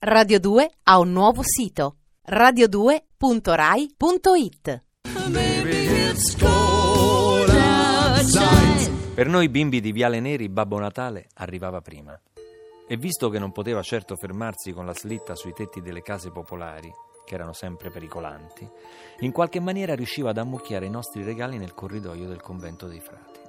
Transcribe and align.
Radio 0.00 0.38
2 0.38 0.70
ha 0.84 1.00
un 1.00 1.10
nuovo 1.10 1.42
sito 1.42 1.96
radio2.rai.it 2.28 4.84
Per 9.14 9.26
noi 9.26 9.48
bimbi 9.48 9.80
di 9.80 9.90
Viale 9.90 10.20
Neri 10.20 10.48
Babbo 10.48 10.78
Natale 10.78 11.26
arrivava 11.34 11.80
prima. 11.80 12.16
E 12.86 12.96
visto 12.96 13.28
che 13.28 13.40
non 13.40 13.50
poteva 13.50 13.82
certo 13.82 14.14
fermarsi 14.14 14.70
con 14.70 14.86
la 14.86 14.94
slitta 14.94 15.34
sui 15.34 15.52
tetti 15.52 15.80
delle 15.80 16.02
case 16.02 16.30
popolari, 16.30 16.92
che 17.24 17.34
erano 17.34 17.52
sempre 17.52 17.90
pericolanti, 17.90 18.70
in 19.22 19.32
qualche 19.32 19.58
maniera 19.58 19.96
riusciva 19.96 20.30
ad 20.30 20.38
ammucchiare 20.38 20.86
i 20.86 20.90
nostri 20.90 21.24
regali 21.24 21.58
nel 21.58 21.74
corridoio 21.74 22.28
del 22.28 22.40
convento 22.40 22.86
dei 22.86 23.00
frati. 23.00 23.40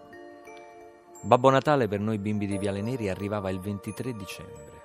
Babbo 1.21 1.52
Natale 1.52 1.88
per 1.88 2.00
noi 2.00 2.18
bimbi 2.18 2.47
di 2.47 2.57
Viale 2.57 2.81
Neri 2.81 3.07
arrivava 3.07 3.52
il 3.52 3.59
23 3.59 4.16
dicembre. 4.16 4.79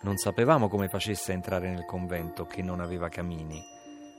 Non 0.00 0.16
sapevamo 0.16 0.68
come 0.68 0.88
facesse 0.88 1.32
a 1.32 1.34
entrare 1.34 1.68
nel 1.70 1.84
convento, 1.84 2.46
che 2.46 2.62
non 2.62 2.80
aveva 2.80 3.08
camini, 3.08 3.60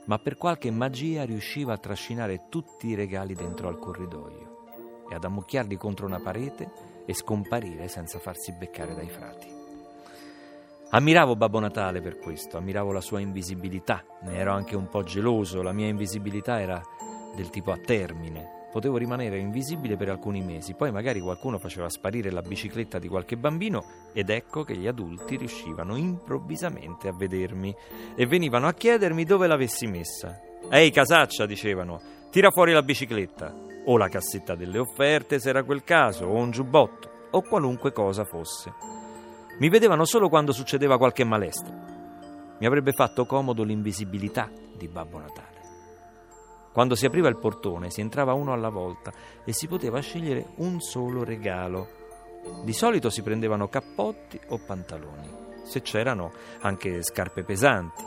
ma 0.06 0.18
per 0.18 0.36
qualche 0.36 0.70
magia 0.70 1.24
riusciva 1.24 1.72
a 1.72 1.78
trascinare 1.78 2.46
tutti 2.48 2.88
i 2.88 2.94
regali 2.94 3.34
dentro 3.34 3.68
al 3.68 3.78
corridoio 3.78 5.06
e 5.10 5.14
ad 5.14 5.24
ammucchiarli 5.24 5.76
contro 5.76 6.06
una 6.06 6.20
parete 6.20 6.70
e 7.06 7.14
scomparire 7.14 7.88
senza 7.88 8.18
farsi 8.18 8.52
beccare 8.52 8.94
dai 8.94 9.08
frati. 9.08 9.48
Ammiravo 10.90 11.36
Babbo 11.36 11.60
Natale 11.60 12.00
per 12.00 12.18
questo, 12.18 12.56
ammiravo 12.56 12.92
la 12.92 13.00
sua 13.00 13.20
invisibilità, 13.20 14.04
ne 14.22 14.36
ero 14.36 14.52
anche 14.52 14.76
un 14.76 14.88
po' 14.88 15.02
geloso, 15.02 15.62
la 15.62 15.72
mia 15.72 15.86
invisibilità 15.86 16.60
era 16.60 16.82
del 17.34 17.48
tipo 17.48 17.70
a 17.70 17.78
termine, 17.78 18.59
potevo 18.70 18.96
rimanere 18.96 19.38
invisibile 19.38 19.96
per 19.96 20.08
alcuni 20.08 20.40
mesi, 20.40 20.74
poi 20.74 20.90
magari 20.92 21.20
qualcuno 21.20 21.58
faceva 21.58 21.88
sparire 21.88 22.30
la 22.30 22.42
bicicletta 22.42 22.98
di 22.98 23.08
qualche 23.08 23.36
bambino 23.36 23.82
ed 24.12 24.30
ecco 24.30 24.62
che 24.64 24.76
gli 24.76 24.86
adulti 24.86 25.36
riuscivano 25.36 25.96
improvvisamente 25.96 27.08
a 27.08 27.12
vedermi 27.12 27.74
e 28.14 28.26
venivano 28.26 28.66
a 28.66 28.72
chiedermi 28.72 29.24
dove 29.24 29.46
l'avessi 29.46 29.86
messa. 29.86 30.40
Ehi 30.70 30.90
casaccia, 30.90 31.46
dicevano, 31.46 32.00
tira 32.30 32.50
fuori 32.50 32.72
la 32.72 32.82
bicicletta, 32.82 33.52
o 33.84 33.96
la 33.96 34.08
cassetta 34.08 34.54
delle 34.54 34.78
offerte 34.78 35.38
se 35.38 35.48
era 35.48 35.64
quel 35.64 35.82
caso, 35.82 36.26
o 36.26 36.34
un 36.34 36.50
giubbotto, 36.50 37.10
o 37.30 37.42
qualunque 37.42 37.92
cosa 37.92 38.24
fosse. 38.24 38.72
Mi 39.58 39.68
vedevano 39.68 40.04
solo 40.04 40.28
quando 40.28 40.52
succedeva 40.52 40.96
qualche 40.96 41.24
malestro. 41.24 41.74
Mi 42.58 42.66
avrebbe 42.66 42.92
fatto 42.92 43.26
comodo 43.26 43.62
l'invisibilità 43.62 44.50
di 44.76 44.88
Babbo 44.88 45.18
Natale. 45.18 45.59
Quando 46.72 46.94
si 46.94 47.04
apriva 47.04 47.28
il 47.28 47.36
portone 47.36 47.90
si 47.90 48.00
entrava 48.00 48.32
uno 48.32 48.52
alla 48.52 48.68
volta 48.68 49.12
e 49.44 49.52
si 49.52 49.66
poteva 49.66 50.00
scegliere 50.00 50.50
un 50.56 50.80
solo 50.80 51.24
regalo. 51.24 51.98
Di 52.64 52.72
solito 52.72 53.10
si 53.10 53.22
prendevano 53.22 53.68
cappotti 53.68 54.40
o 54.48 54.58
pantaloni, 54.64 55.28
se 55.64 55.82
c'erano 55.82 56.32
anche 56.60 57.02
scarpe 57.02 57.42
pesanti. 57.42 58.04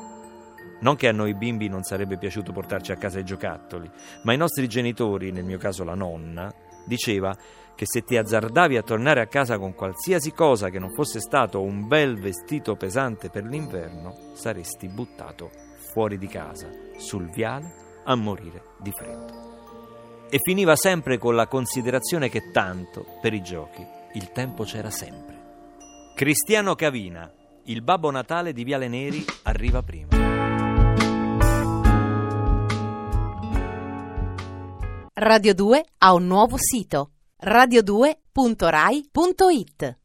Non 0.79 0.95
che 0.95 1.07
a 1.09 1.11
noi 1.11 1.35
bimbi 1.35 1.67
non 1.67 1.83
sarebbe 1.83 2.17
piaciuto 2.17 2.51
portarci 2.51 2.91
a 2.91 2.97
casa 2.97 3.19
i 3.19 3.25
giocattoli, 3.25 3.89
ma 4.23 4.33
i 4.33 4.37
nostri 4.37 4.67
genitori, 4.67 5.31
nel 5.31 5.45
mio 5.45 5.57
caso 5.57 5.83
la 5.83 5.93
nonna, 5.93 6.51
diceva 6.85 7.35
che 7.75 7.85
se 7.85 8.03
ti 8.03 8.17
azzardavi 8.17 8.77
a 8.77 8.83
tornare 8.83 9.21
a 9.21 9.27
casa 9.27 9.57
con 9.57 9.73
qualsiasi 9.73 10.31
cosa 10.31 10.69
che 10.69 10.79
non 10.79 10.93
fosse 10.93 11.19
stato 11.19 11.61
un 11.61 11.87
bel 11.87 12.19
vestito 12.19 12.75
pesante 12.75 13.29
per 13.29 13.43
l'inverno, 13.43 14.31
saresti 14.33 14.87
buttato 14.87 15.51
fuori 15.91 16.17
di 16.17 16.27
casa, 16.27 16.69
sul 16.97 17.29
viale 17.29 17.82
a 18.03 18.15
morire 18.15 18.75
di 18.79 18.91
freddo. 18.91 19.51
E 20.29 20.39
finiva 20.41 20.75
sempre 20.75 21.17
con 21.17 21.35
la 21.35 21.47
considerazione 21.47 22.29
che 22.29 22.51
tanto, 22.51 23.05
per 23.21 23.33
i 23.33 23.41
giochi, 23.41 23.85
il 24.13 24.31
tempo 24.31 24.63
c'era 24.63 24.89
sempre. 24.89 25.41
Cristiano 26.15 26.75
Cavina, 26.75 27.31
il 27.65 27.81
Babbo 27.81 28.11
Natale 28.11 28.53
di 28.53 28.63
Viale 28.63 28.87
Neri, 28.87 29.25
arriva 29.43 29.81
prima. 29.81 30.21
Radio 35.15 35.53
2 35.53 35.85
ha 35.99 36.13
un 36.13 36.25
nuovo 36.25 36.57
sito 36.57 37.11
radio2.rai.it 37.43 40.02